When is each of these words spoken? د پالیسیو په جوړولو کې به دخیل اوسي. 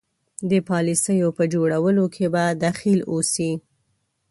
د 0.49 0.51
پالیسیو 0.69 1.29
په 1.37 1.43
جوړولو 1.53 2.05
کې 2.15 2.25
به 2.33 2.43
دخیل 2.65 2.99
اوسي. 3.11 3.51